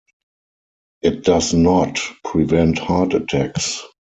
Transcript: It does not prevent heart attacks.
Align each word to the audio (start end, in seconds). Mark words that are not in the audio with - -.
It 1.03 1.23
does 1.23 1.53
not 1.53 1.99
prevent 2.25 2.79
heart 2.79 3.13
attacks. 3.13 3.83